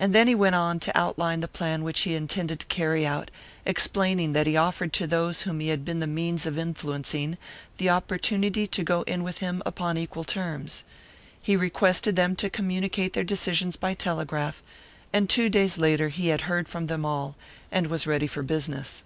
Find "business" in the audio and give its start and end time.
18.42-19.04